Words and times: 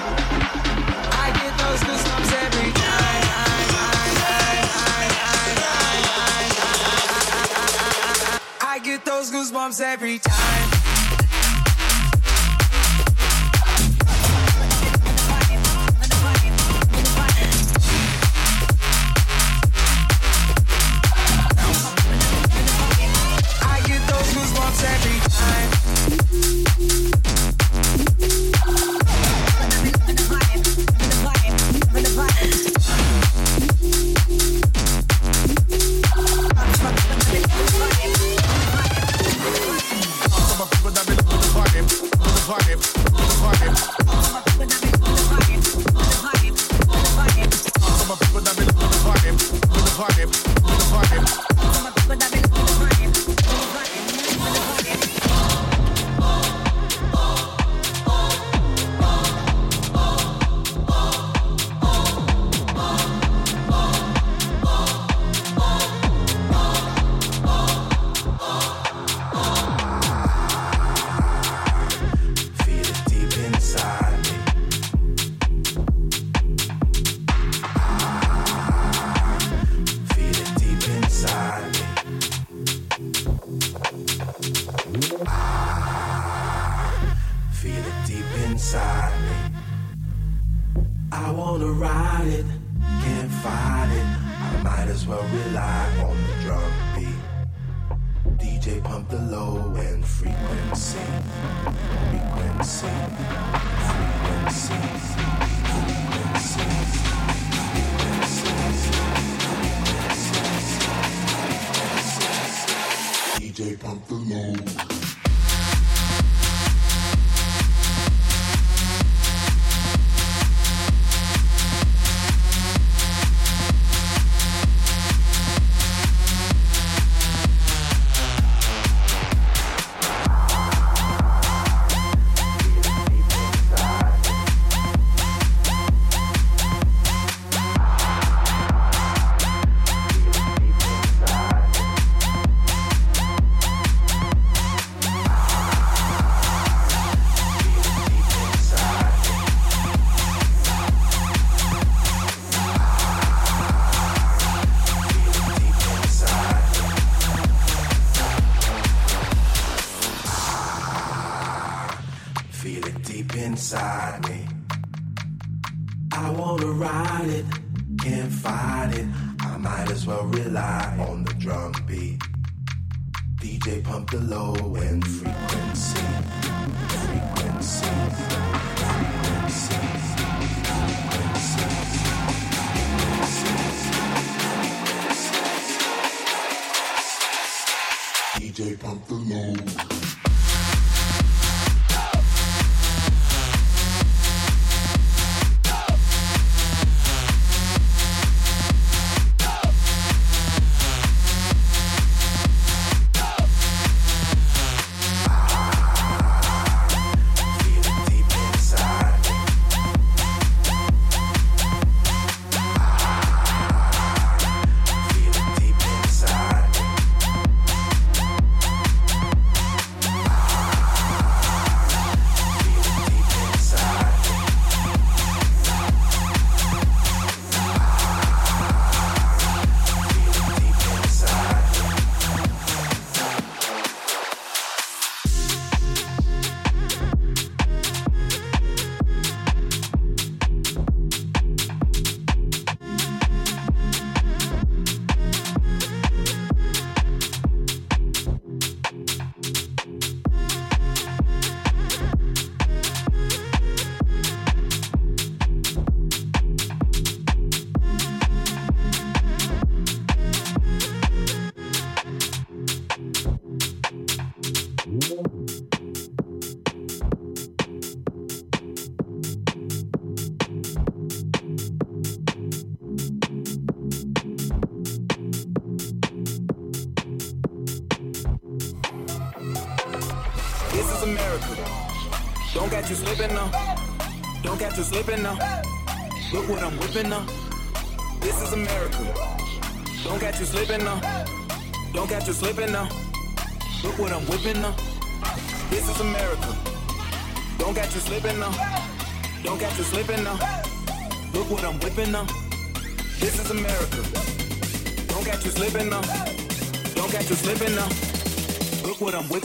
get 9.03 9.11
those 9.13 9.31
goosebumps 9.31 9.81
every 9.81 10.19
time. 10.19 10.70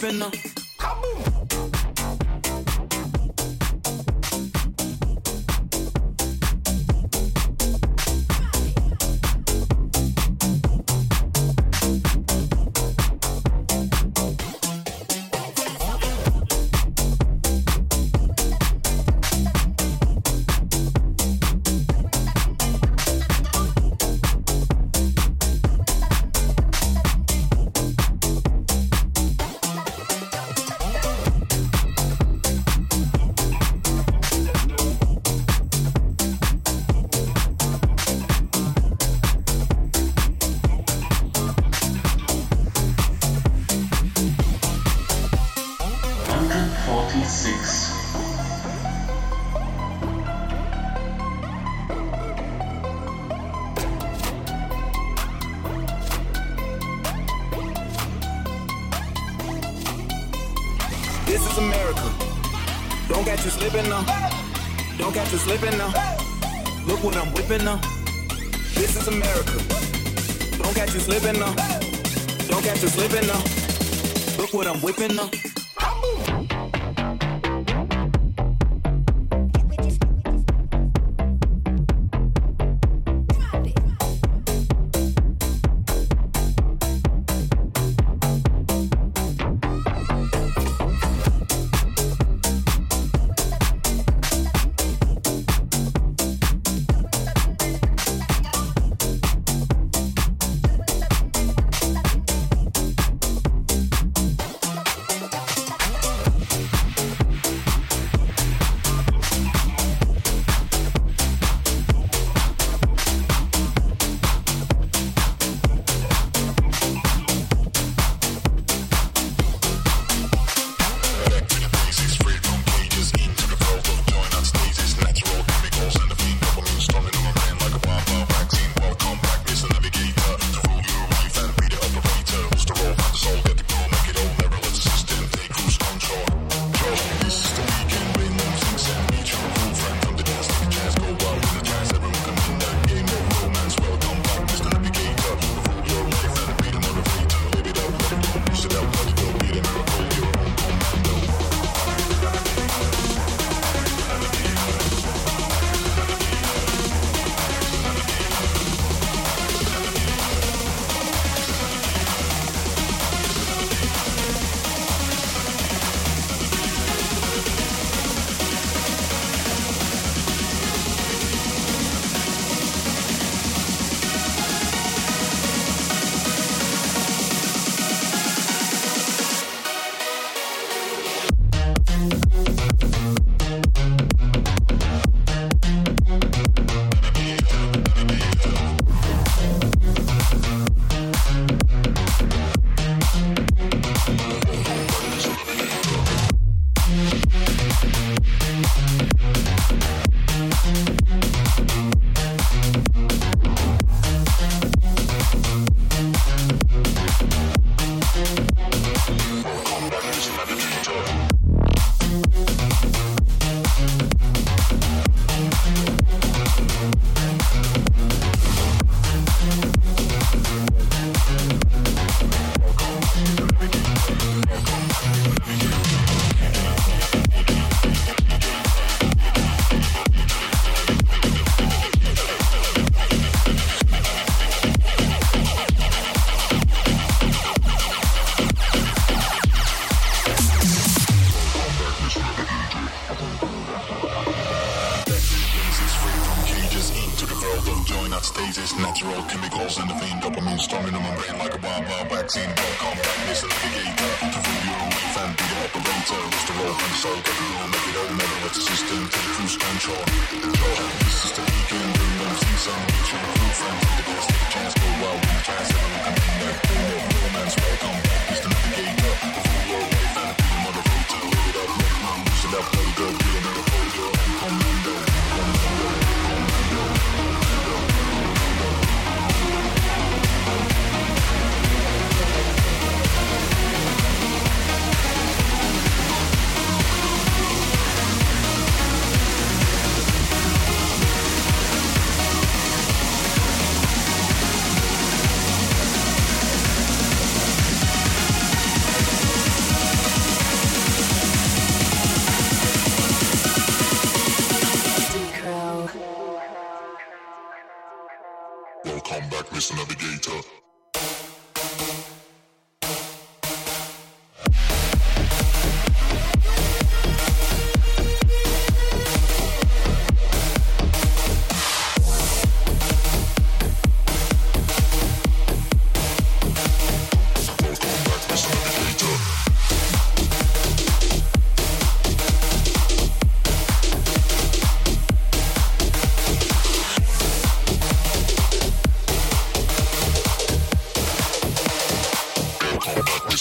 Look 0.02 0.20
what 0.20 0.45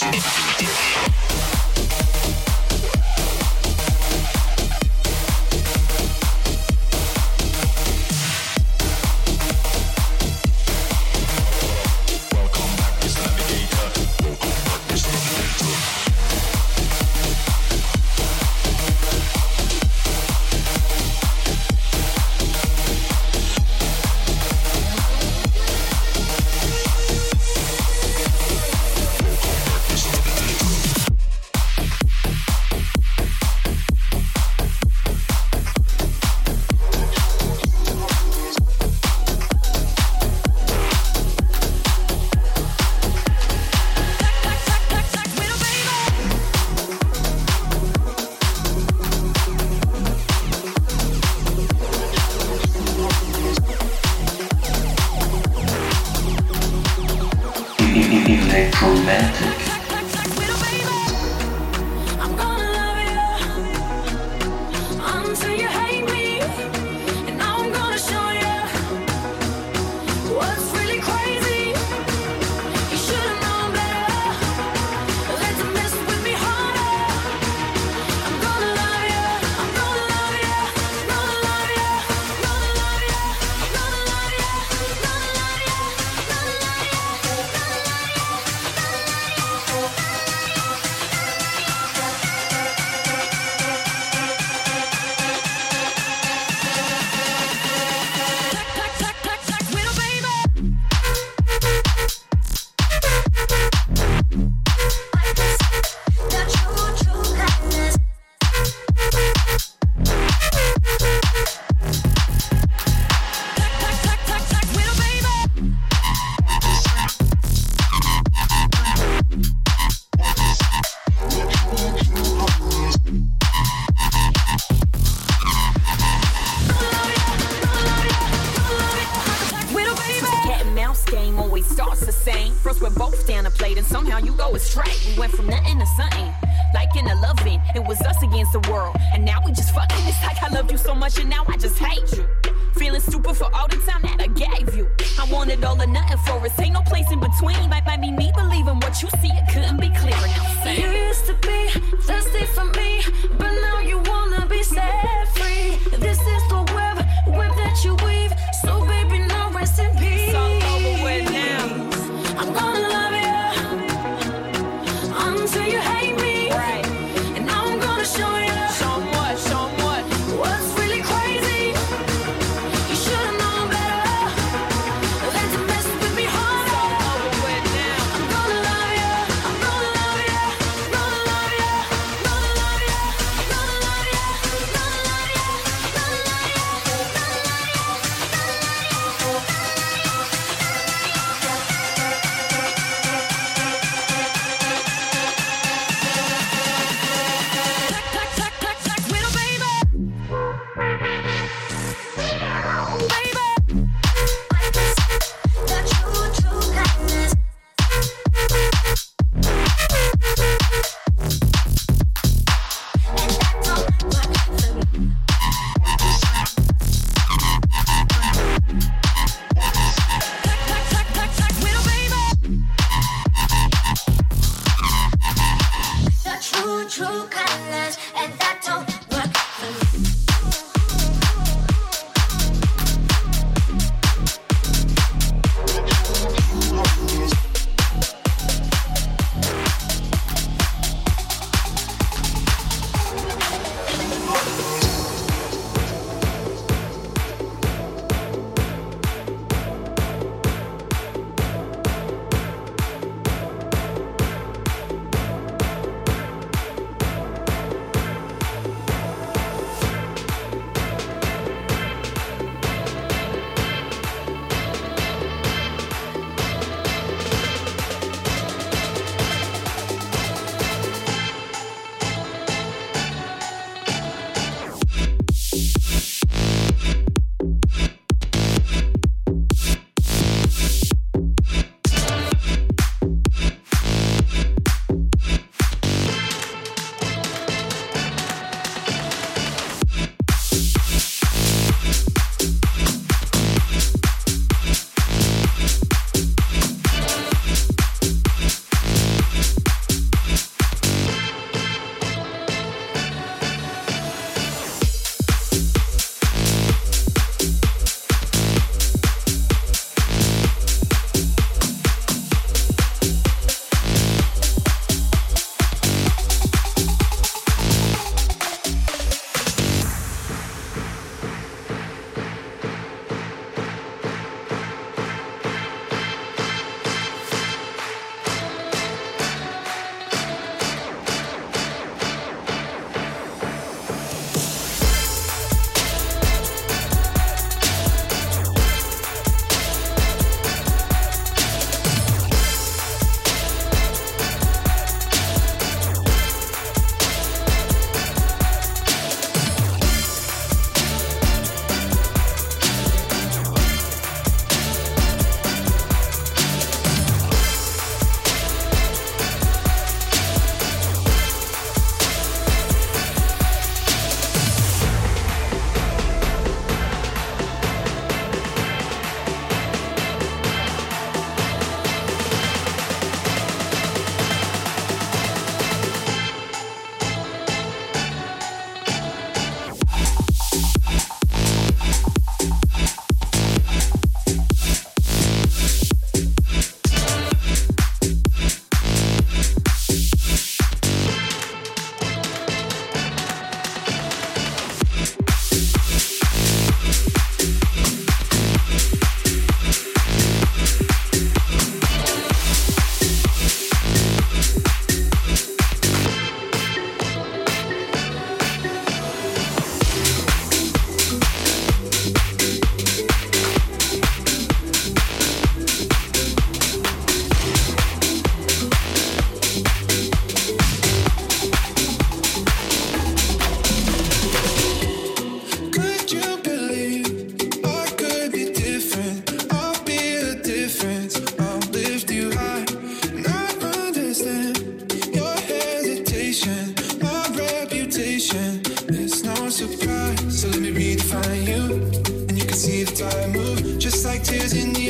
Electromantic. 0.06 0.45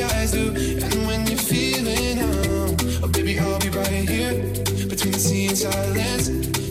eyes 0.02 0.32
do. 0.32 0.48
And 0.48 1.06
when 1.06 1.26
you're 1.26 1.38
feeling 1.38 2.16
down, 2.16 2.76
oh 3.02 3.08
baby, 3.08 3.38
I'll 3.38 3.58
be 3.58 3.70
right 3.70 4.08
here 4.08 4.34
between 4.88 5.12
the 5.12 5.18
sea 5.18 5.46
and 5.48 5.58
silence. 5.58 6.26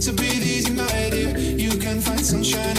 So 0.06 0.14
breathe 0.14 0.44
easy, 0.44 0.72
my 0.72 1.10
dear. 1.10 1.38
You 1.38 1.78
can 1.78 2.00
find 2.02 2.20
sunshine. 2.20 2.75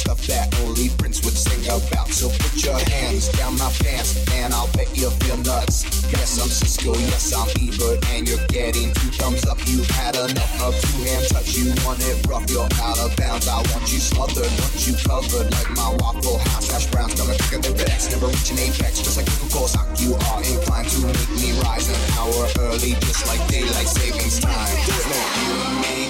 Stuff 0.00 0.24
that 0.26 0.48
only 0.64 0.88
Prince 0.96 1.20
would 1.24 1.36
sing 1.36 1.60
about. 1.68 2.08
So 2.08 2.32
put 2.32 2.56
your 2.64 2.78
hands 2.88 3.28
down 3.36 3.58
my 3.60 3.68
pants, 3.84 4.16
and 4.32 4.54
I'll 4.54 4.72
bet 4.72 4.88
you'll 4.96 5.12
feel 5.20 5.36
nuts. 5.44 5.84
Yes, 6.08 6.40
I'm 6.40 6.48
Cisco, 6.48 6.96
yes, 7.12 7.36
I'm 7.36 7.48
Ebert, 7.60 8.00
and 8.16 8.26
you're 8.26 8.40
getting 8.48 8.88
two 8.96 9.12
thumbs 9.20 9.44
up. 9.46 9.58
You've 9.68 9.88
had 10.00 10.16
enough 10.16 10.62
of 10.64 10.72
two 10.80 11.04
hand 11.04 11.28
touch. 11.28 11.52
You 11.56 11.72
want 11.84 12.00
it 12.00 12.16
rough, 12.26 12.48
you're 12.48 12.64
out 12.80 12.98
of 12.98 13.12
bounds. 13.16 13.46
I 13.46 13.60
want 13.60 13.84
you 13.92 14.00
smothered, 14.00 14.48
want 14.48 14.80
you 14.88 14.96
covered 15.04 15.52
like 15.52 15.70
my 15.76 15.92
Waffle 16.00 16.40
House. 16.50 16.72
Hash 16.72 16.86
browns 16.88 17.14
coming 17.20 17.36
thicker 17.36 17.60
than 17.60 17.76
FedEx, 17.76 18.10
never 18.10 18.32
reaching 18.32 18.58
apex. 18.58 19.04
Just 19.04 19.20
like 19.20 19.28
Coca-Cola 19.28 19.68
stock, 19.68 19.88
you 20.00 20.16
are 20.16 20.40
inclined 20.40 20.88
to 20.96 20.98
make 21.04 21.30
me 21.36 21.52
rise 21.60 21.92
an 21.92 22.00
hour 22.16 22.48
early, 22.72 22.96
just 23.04 23.28
like 23.28 23.42
daylight 23.52 23.90
savings 23.90 24.40
time. 24.40 24.76
You 25.44 25.54
and 25.84 26.09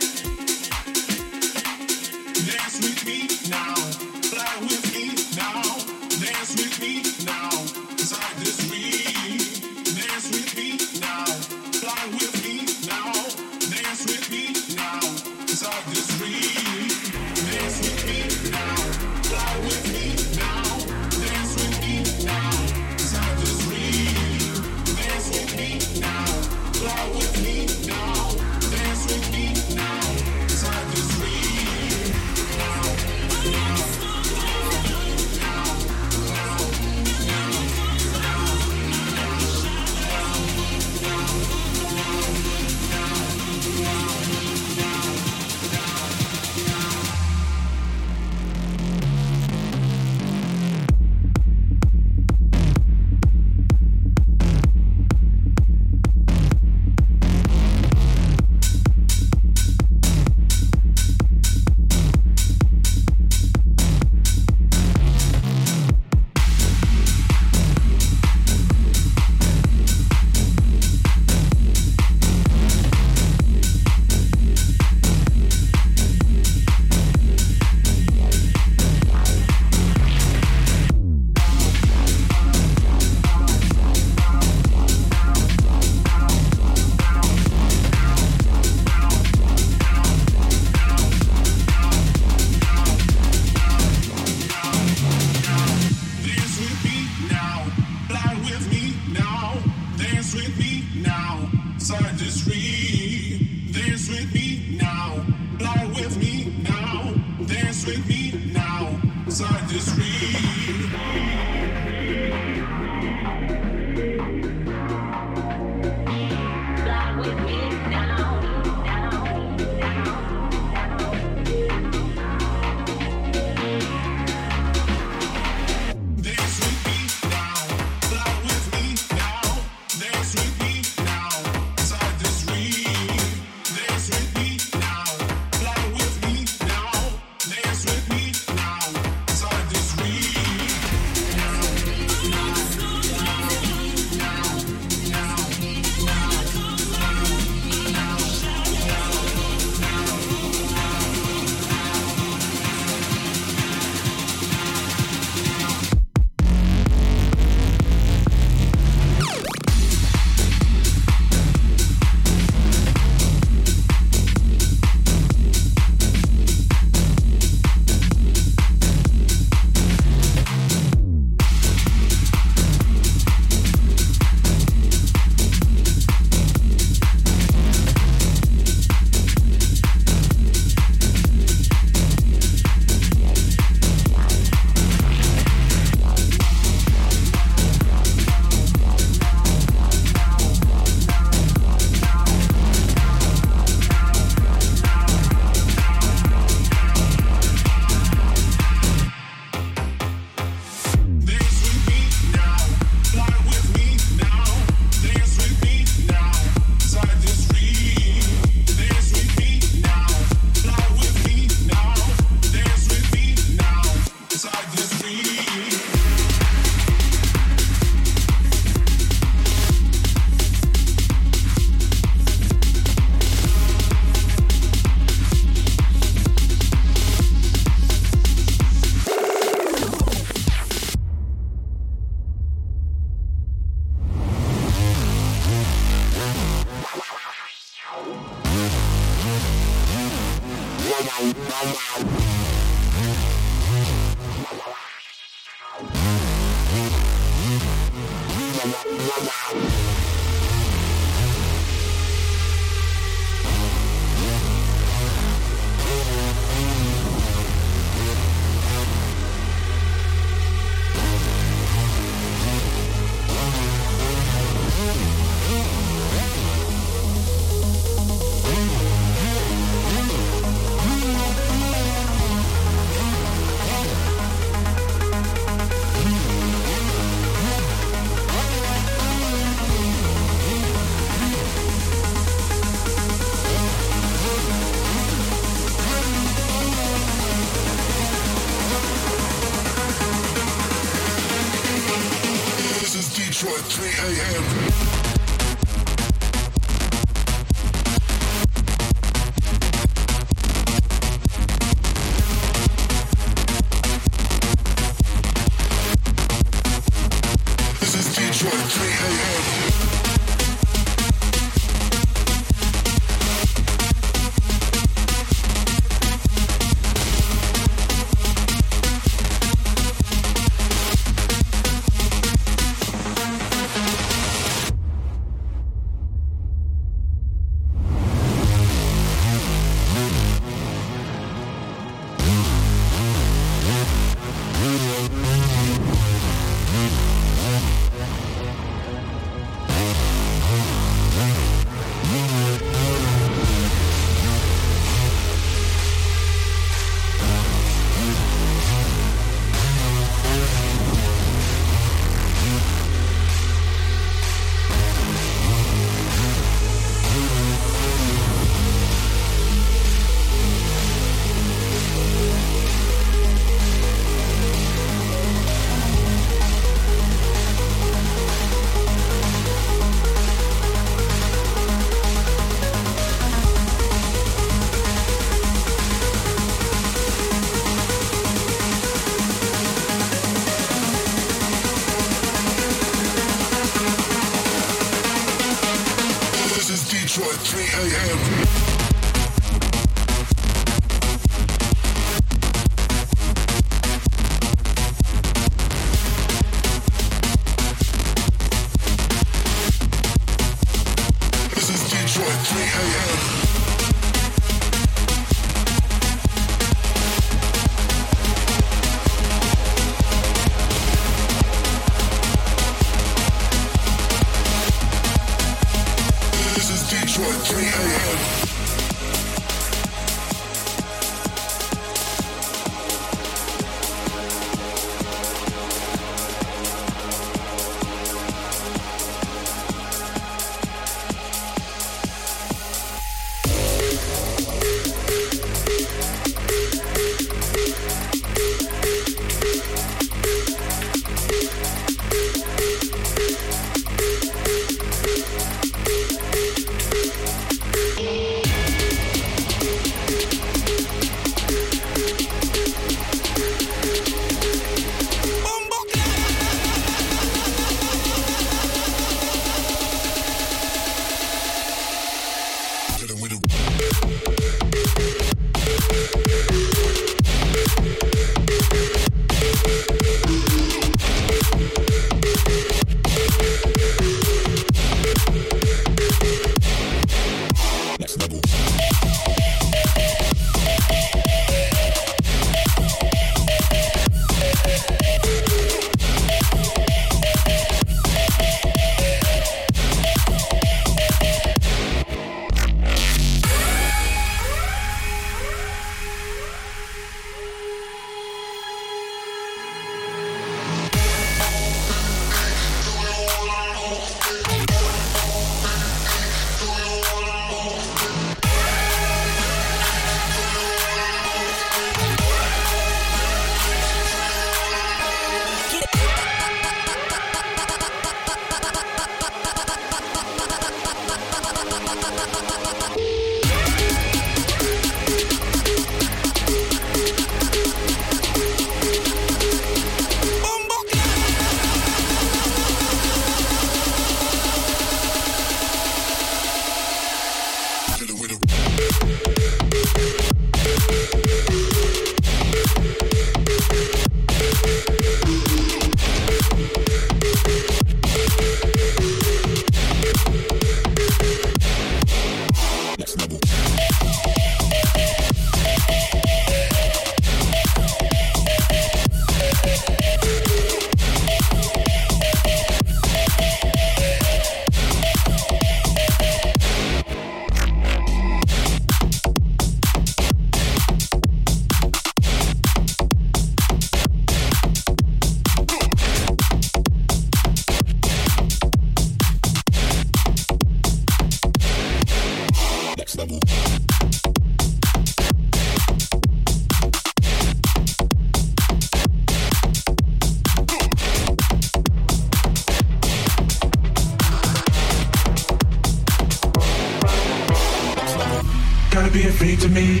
be 599.12 599.28
afraid 599.28 599.60
to 599.60 599.68
me. 599.68 600.00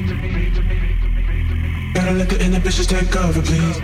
Gotta 1.92 2.12
let 2.12 2.30
the 2.30 2.42
inhibitions 2.42 2.86
take 2.86 3.14
over, 3.14 3.42
please. 3.42 3.78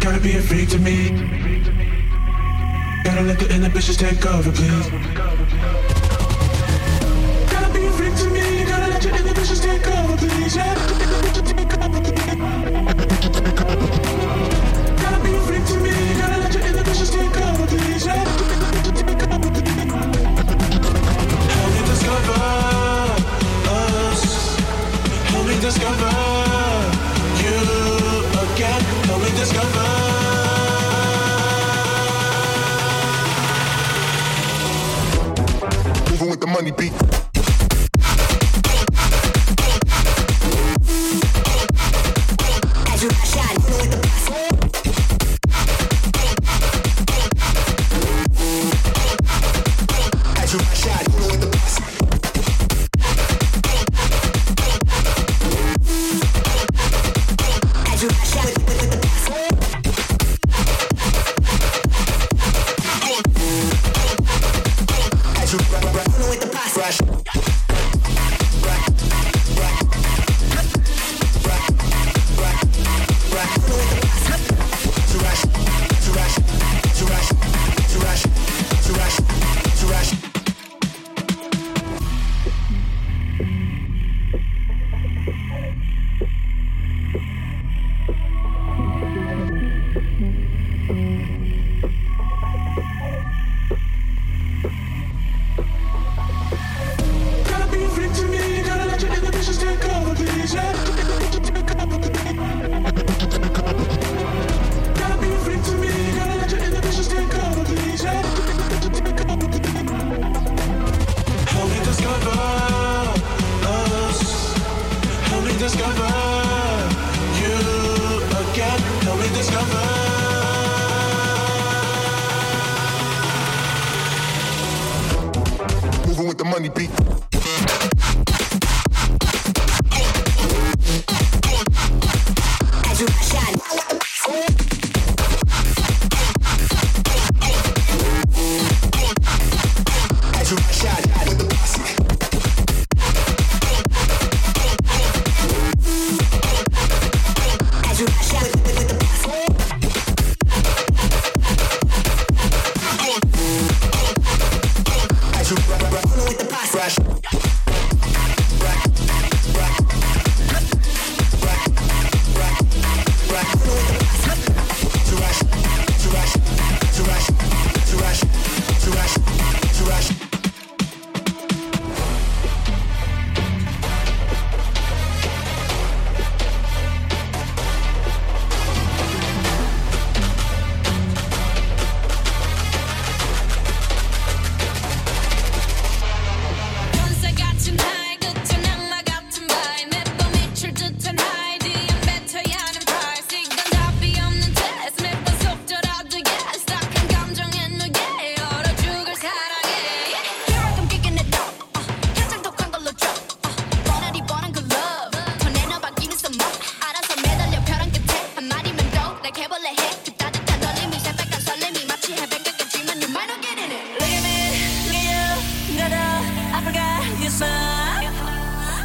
Gotta 0.00 0.20
be 0.20 0.36
afraid 0.38 0.70
to 0.70 0.78
me. 0.78 1.10
Gotta 3.04 3.22
let 3.22 3.38
the 3.38 3.54
inhibitions 3.54 3.98
take 3.98 4.24
over, 4.24 4.50
please. 4.50 5.11
money 36.62 36.70
beat. 36.70 37.11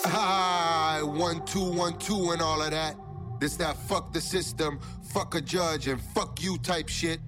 Ah, 0.06 1.00
one, 1.02 1.44
two, 1.46 1.72
one, 1.72 1.98
two, 1.98 2.30
and 2.32 2.42
all 2.42 2.60
of 2.60 2.70
that. 2.70 2.96
This, 3.38 3.56
that, 3.56 3.76
fuck 3.76 4.12
the 4.12 4.20
system, 4.20 4.80
fuck 5.02 5.34
a 5.34 5.40
judge, 5.40 5.88
and 5.88 6.00
fuck 6.00 6.42
you 6.42 6.58
type 6.58 6.88
shit. 6.88 7.20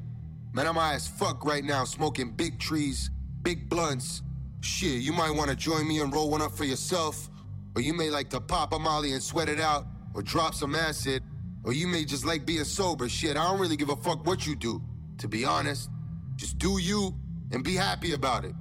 Man, 0.53 0.67
I'm 0.67 0.75
high 0.75 0.95
as 0.95 1.09
fuck 1.09 1.47
right 1.47 1.65
now, 1.65 1.85
smoking 1.85 2.33
big 2.33 2.59
trees, 2.59 3.11
big 3.43 3.71
blunts. 3.71 4.21
Shit, 4.61 5.01
you 5.01 5.13
might 5.13 5.31
wanna 5.31 5.57
join 5.57 5.89
me 5.89 6.01
and 6.01 6.13
roll 6.13 6.31
one 6.31 6.43
up 6.43 6.53
for 6.53 6.65
yourself. 6.65 7.31
Or 7.75 7.81
you 7.81 7.95
may 7.95 8.11
like 8.11 8.29
to 8.31 8.41
pop 8.41 8.75
a 8.75 8.79
molly 8.79 9.13
and 9.13 9.23
sweat 9.23 9.49
it 9.49 9.59
out, 9.59 9.87
or 10.15 10.21
drop 10.23 10.55
some 10.55 10.75
acid. 10.75 11.23
Or 11.65 11.73
you 11.73 11.87
may 11.87 12.05
just 12.05 12.27
like 12.27 12.45
being 12.45 12.65
sober. 12.65 13.09
Shit, 13.09 13.39
I 13.39 13.49
don't 13.49 13.59
really 13.59 13.77
give 13.77 13.89
a 13.89 13.97
fuck 13.97 14.27
what 14.27 14.47
you 14.47 14.55
do. 14.55 14.83
To 15.19 15.29
be 15.29 15.47
honest, 15.47 15.89
just 16.37 16.59
do 16.59 16.79
you 16.79 17.15
and 17.53 17.63
be 17.63 17.75
happy 17.75 18.13
about 18.13 18.45
it. 18.45 18.55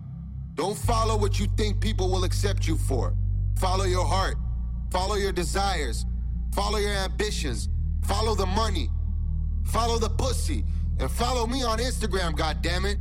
Don't 0.55 0.77
follow 0.77 1.17
what 1.17 1.39
you 1.39 1.47
think 1.57 1.79
people 1.79 2.09
will 2.09 2.23
accept 2.23 2.67
you 2.67 2.77
for. 2.77 3.15
Follow 3.57 3.85
your 3.85 4.05
heart. 4.05 4.35
Follow 4.91 5.15
your 5.15 5.31
desires. 5.31 6.05
Follow 6.53 6.77
your 6.77 6.91
ambitions. 6.91 7.69
Follow 8.05 8.35
the 8.35 8.45
money. 8.45 8.89
Follow 9.63 9.97
the 9.97 10.09
pussy. 10.09 10.65
And 10.99 11.09
follow 11.09 11.47
me 11.47 11.63
on 11.63 11.79
Instagram, 11.79 12.33
goddammit. 12.33 12.97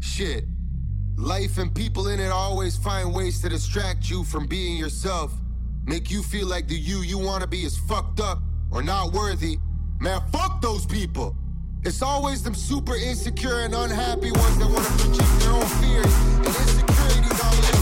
Shit. 0.00 0.44
Life 1.16 1.58
and 1.58 1.74
people 1.74 2.08
in 2.08 2.20
it 2.20 2.30
always 2.30 2.76
find 2.76 3.14
ways 3.14 3.40
to 3.42 3.48
distract 3.48 4.08
you 4.10 4.24
from 4.24 4.46
being 4.46 4.76
yourself. 4.76 5.32
Make 5.84 6.10
you 6.10 6.22
feel 6.22 6.46
like 6.46 6.68
the 6.68 6.76
you 6.76 6.98
you 6.98 7.18
wanna 7.18 7.46
be 7.46 7.64
is 7.64 7.76
fucked 7.76 8.20
up 8.20 8.40
or 8.70 8.82
not 8.82 9.12
worthy. 9.12 9.58
Man, 9.98 10.20
fuck 10.30 10.62
those 10.62 10.86
people. 10.86 11.36
It's 11.82 12.02
always 12.02 12.42
them 12.42 12.54
super 12.54 12.94
insecure 12.94 13.60
and 13.60 13.74
unhappy 13.74 14.30
ones 14.32 14.58
that 14.58 14.68
wanna 14.68 14.84
project 14.98 15.40
their 15.40 15.52
own 15.52 15.66
fears 15.80 16.14
and 16.36 16.46
insecurities 16.46 17.40
on 17.40 17.74
you. 17.74 17.79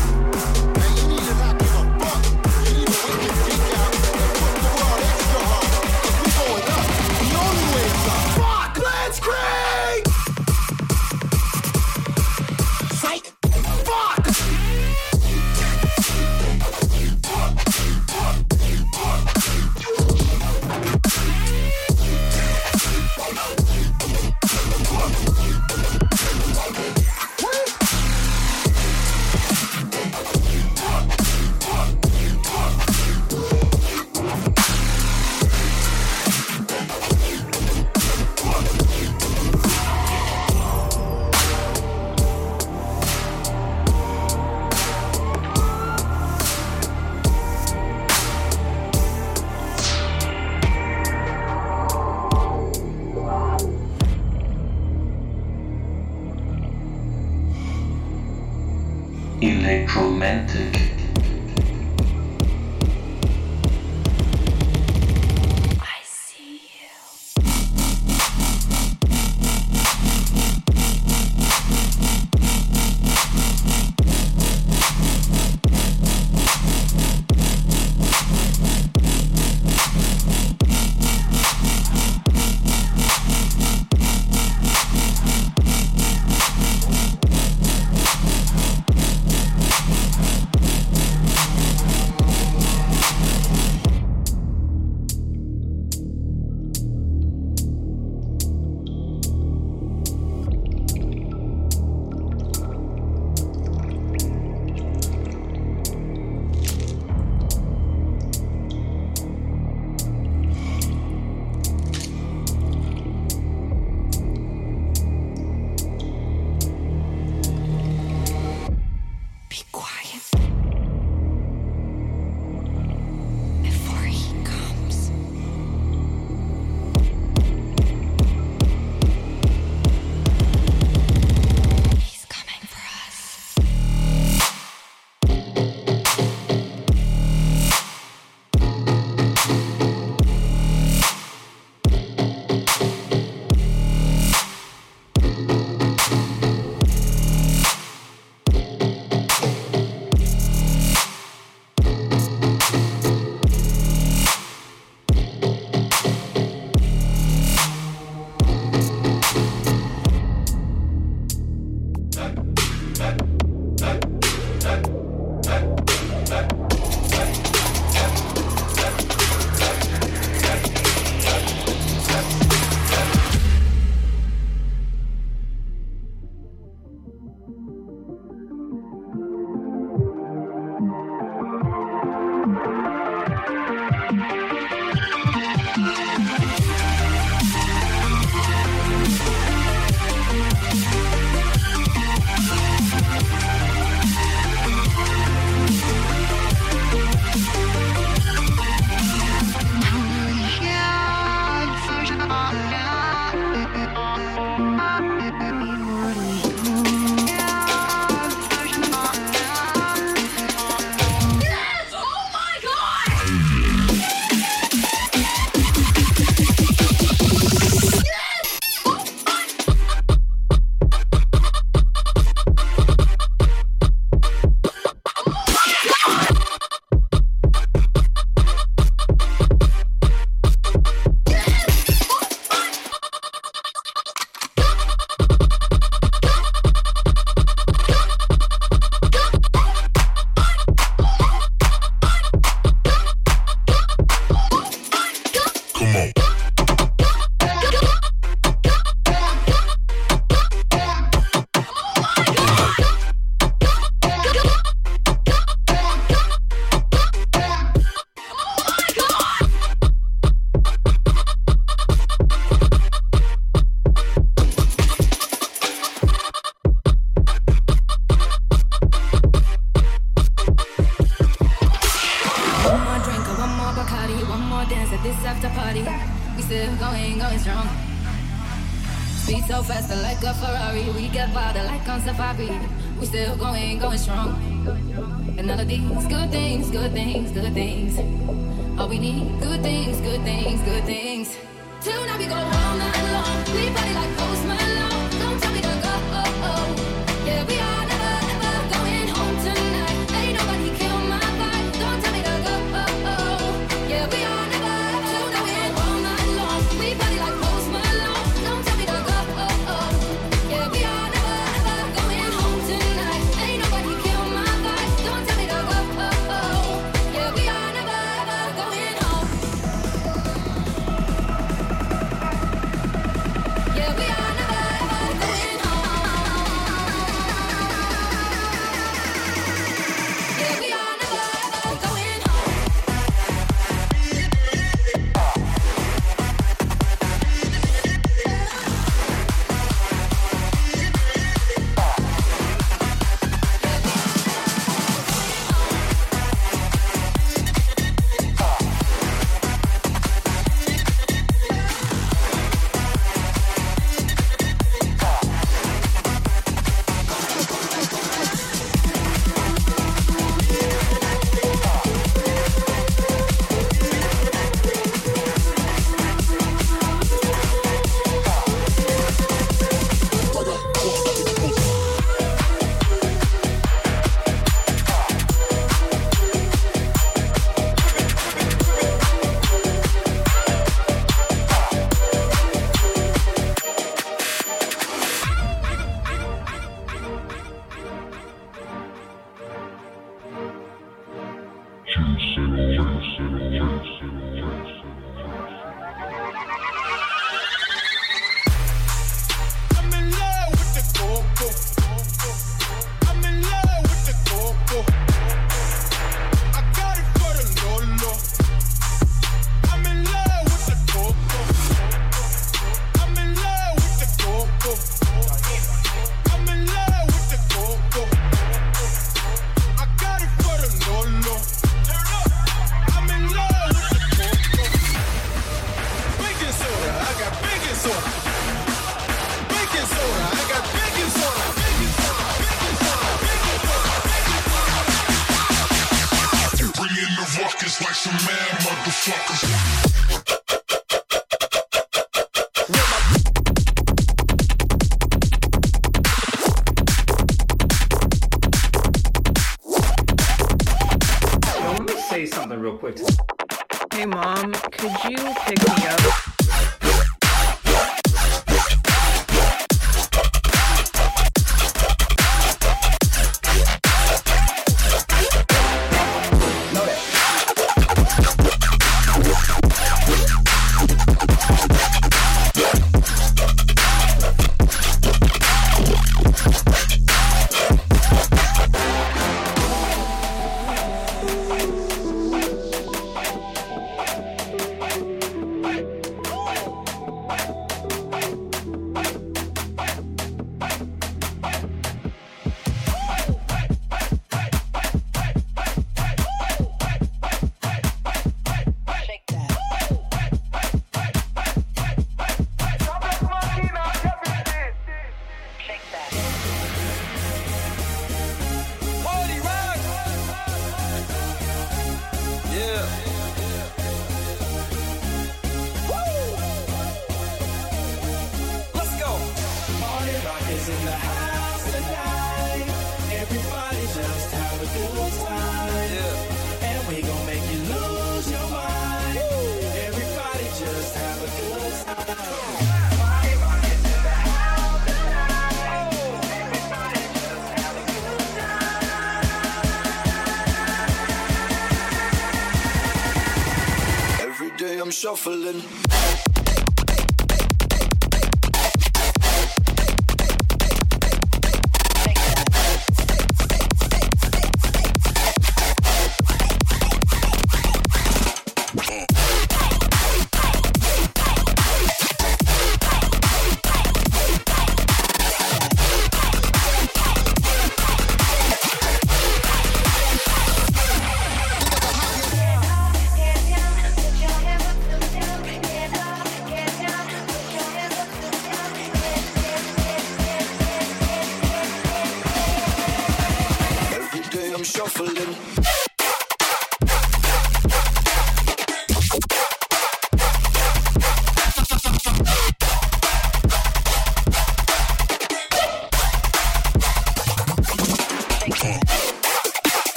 Shuffling. 544.99 545.78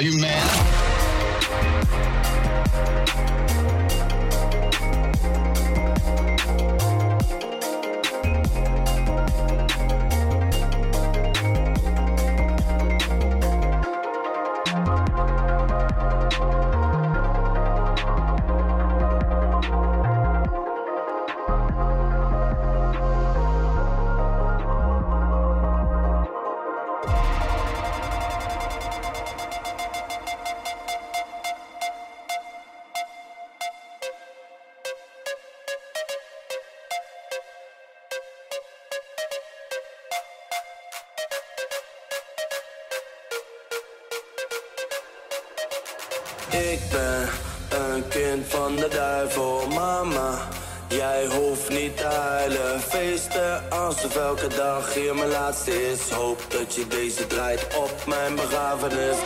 Are 0.00 0.02
you 0.02 0.16
mad? 0.16 0.70
Elke 54.30 54.48
dag 54.48 54.94
hier 54.94 55.14
mijn 55.14 55.28
laatste 55.28 55.90
is. 55.90 56.10
Hoop 56.10 56.46
dat 56.48 56.74
je 56.74 56.86
deze 56.86 57.26
draait 57.26 57.76
op 57.76 58.06
mijn 58.06 58.34
begrafenis. 58.34 59.16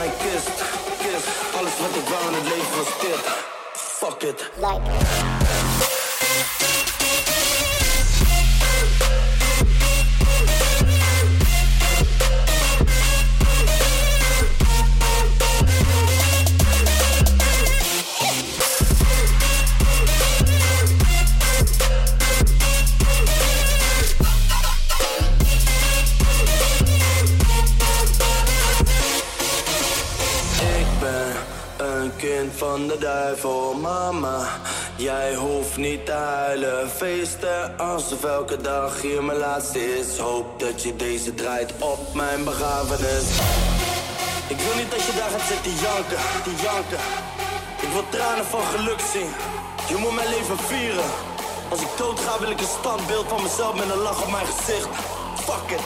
Mijn 0.00 0.16
kist, 0.18 0.50
kist. 0.98 1.26
Alles 1.58 1.78
wat 1.78 1.94
ik 2.02 2.08
wou 2.08 2.26
in 2.28 2.34
het 2.34 2.48
was 2.76 3.00
dit. 3.00 3.24
Fuck 3.72 4.22
it. 4.22 4.50
Ik 4.56 5.39
Jij 35.70 35.78
hoeft 35.78 35.90
niet 35.90 36.06
te 36.06 36.12
huilen, 36.12 36.90
feesten 36.90 37.78
alsof 37.78 38.24
elke 38.24 38.60
dag 38.60 39.02
hier 39.02 39.24
mijn 39.24 39.38
laatste 39.38 39.98
is. 39.98 40.18
Hoop 40.18 40.60
dat 40.60 40.82
je 40.82 40.96
deze 40.96 41.34
draait 41.34 41.72
op 41.78 42.14
mijn 42.14 42.44
begrafenis. 42.44 43.26
Ik 44.48 44.56
wil 44.56 44.74
niet 44.76 44.90
dat 44.90 45.02
je 45.06 45.12
daar 45.18 45.30
gaat 45.30 45.48
zitten 45.48 45.72
janken, 45.72 46.18
te 46.44 46.54
janken. 46.62 47.02
Ik 47.80 47.88
wil 47.92 48.08
tranen 48.08 48.44
van 48.44 48.62
geluk 48.62 49.00
zien. 49.12 49.30
Je 49.88 49.96
moet 49.96 50.14
mijn 50.14 50.28
leven 50.28 50.58
vieren. 50.58 51.10
Als 51.68 51.80
ik 51.80 51.92
dood 51.98 52.20
ga 52.20 52.38
wil 52.38 52.50
ik 52.50 52.60
een 52.60 52.76
standbeeld 52.80 53.28
van 53.28 53.42
mezelf 53.42 53.74
met 53.74 53.90
een 53.90 54.02
lach 54.02 54.22
op 54.22 54.30
mijn 54.30 54.46
gezicht. 54.46 54.88
Fuck 55.46 55.70
it. 55.76 55.84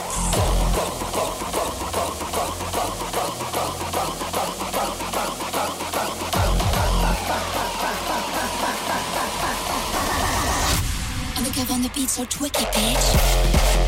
Fuck, 0.75 0.91
fuck, 0.99 1.31
fuck, 1.51 1.51
fuck, 1.55 1.84
Undercover 11.65 11.73
on 11.73 11.81
the 11.81 11.89
beat, 11.89 12.09
so 12.09 12.23
twicky, 12.25 12.65
bitch. 12.73 13.84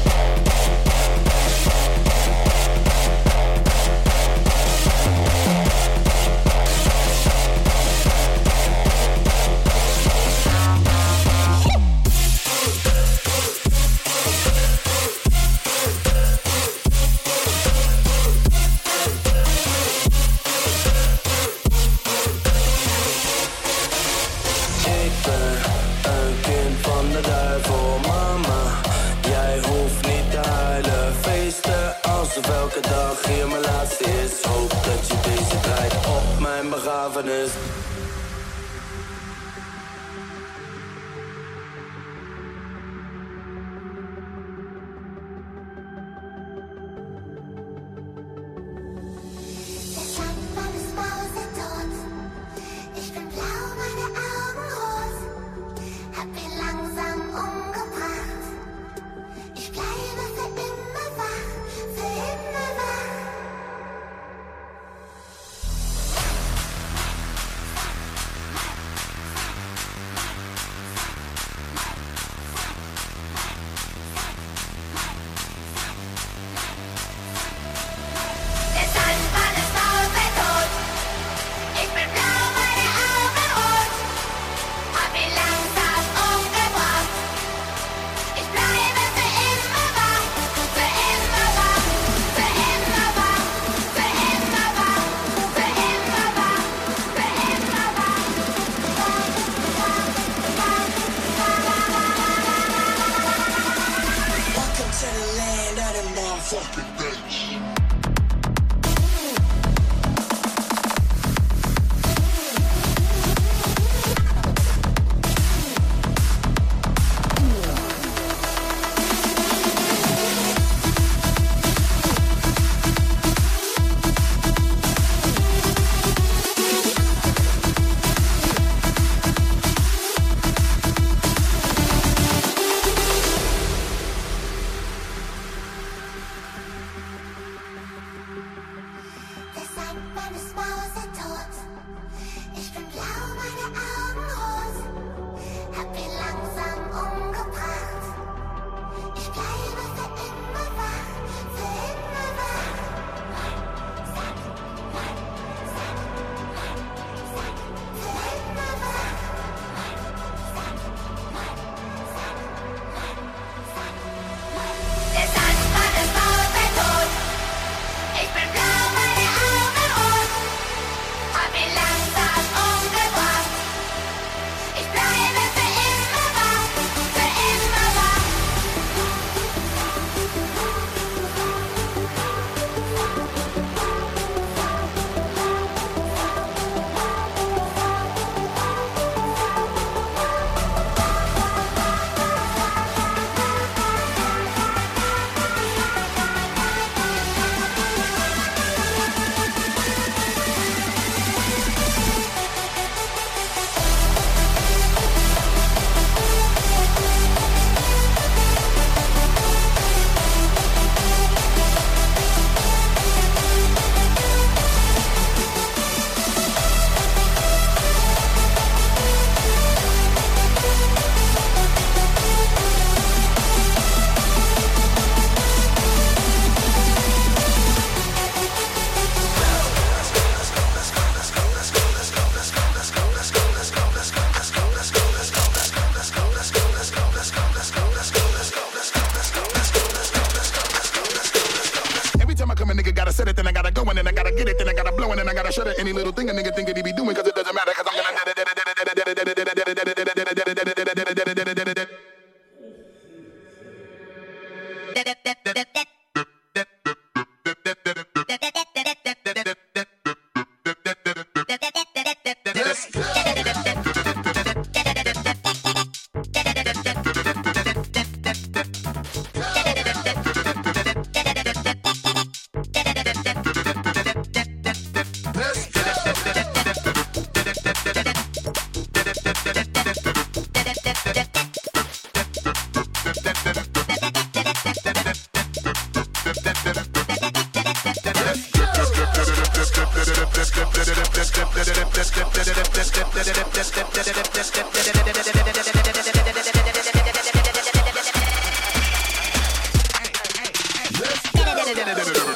Let's 301.98 302.27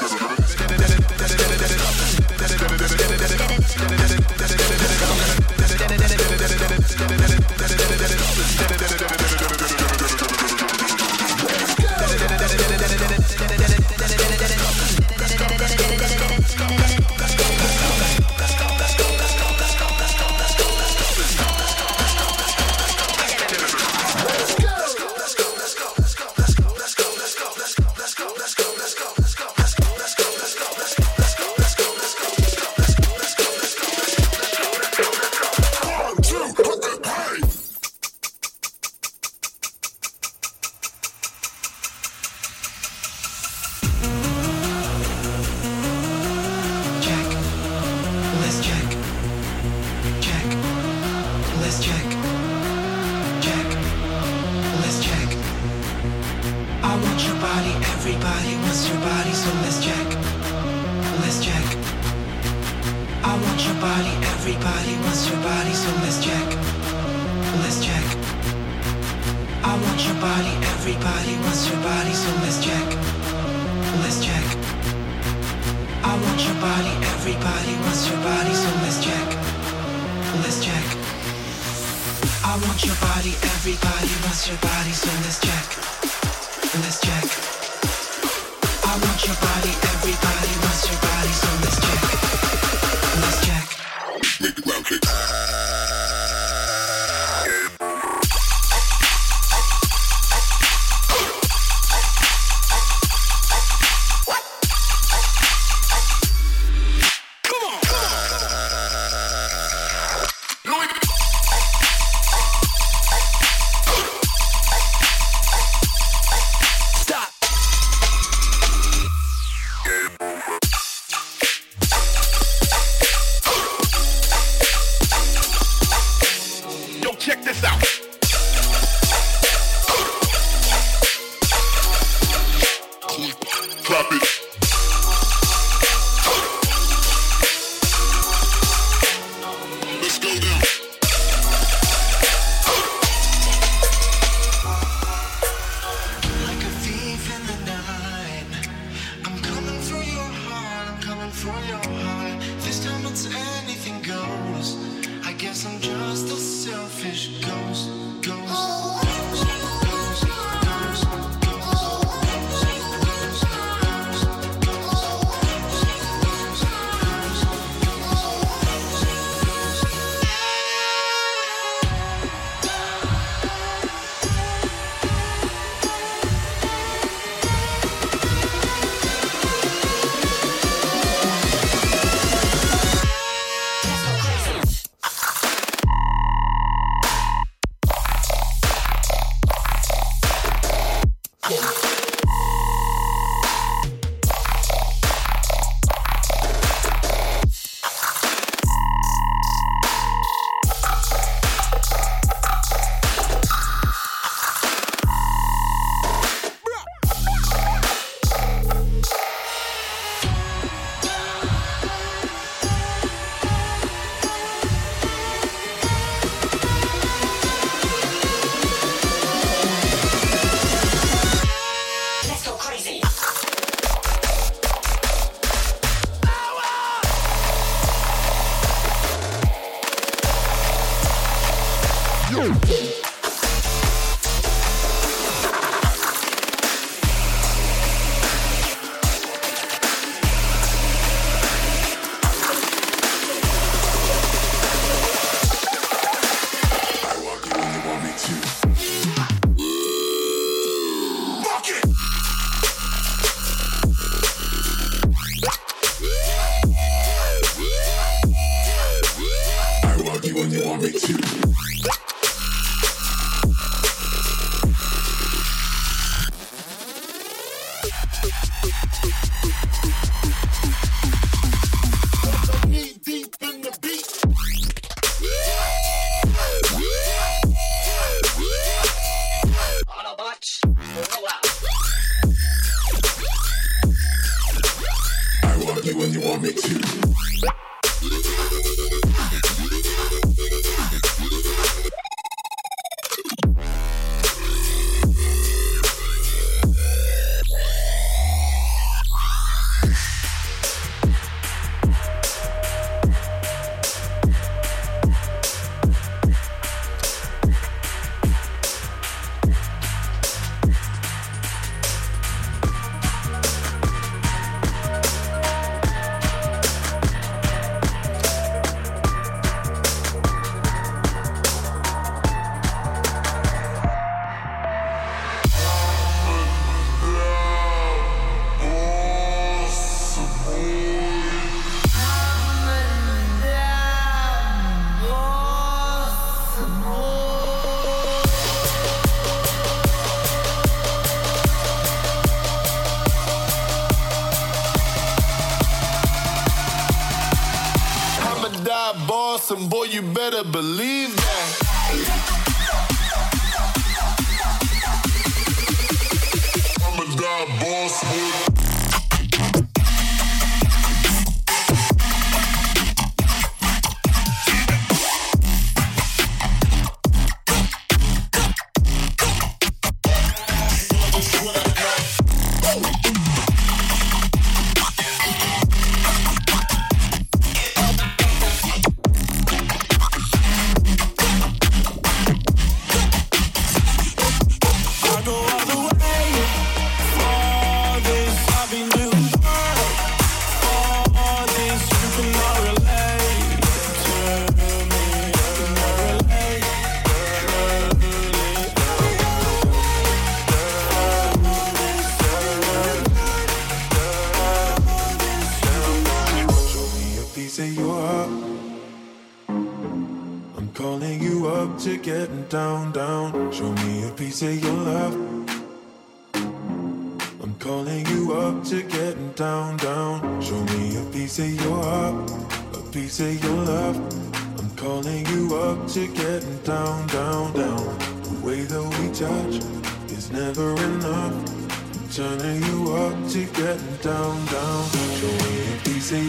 I'm 436.13 436.19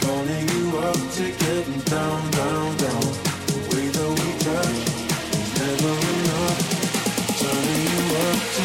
calling 0.00 0.48
you 0.48 0.78
up 0.78 0.98
to 1.12 1.30
get 1.38 1.66
down, 1.86 2.30
down, 2.32 2.76
down. 2.76 3.00
The 3.46 3.54
way 3.70 3.86
that 3.94 4.10
we 4.18 4.28
touch 4.42 4.78
is 5.38 5.48
never 5.54 5.94
enough. 6.10 6.58
Turning 7.38 7.82
you 7.86 8.02
up 8.26 8.40
to 8.56 8.64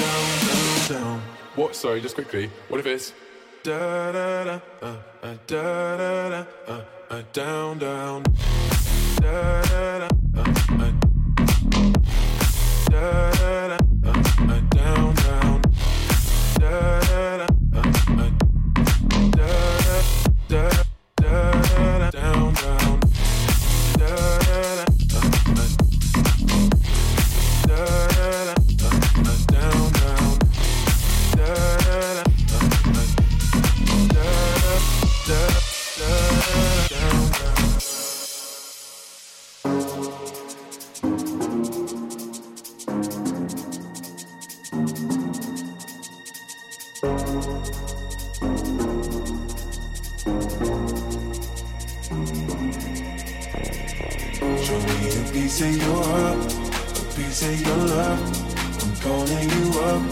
down, 0.00 0.26
down, 0.48 0.76
down. 0.88 1.20
What? 1.54 1.76
Sorry, 1.76 2.00
just 2.00 2.14
quickly. 2.14 2.50
What 2.68 2.80
if 2.80 2.86
it's 2.86 3.12
da 3.62 4.12
da 4.12 4.44
da 4.44 4.60
uh, 4.80 4.96
uh, 5.22 5.34
da 5.46 5.96
da 5.98 6.28
da 6.30 6.46
uh, 6.66 6.80
uh, 7.10 7.22
down, 7.34 7.78
down. 7.78 8.22
Da 9.20 9.62
da 9.62 9.98
da 9.98 10.08
uh, 10.34 10.44
uh, 10.70 10.92
da 12.88 13.30
da 13.32 13.68
da. 13.68 13.77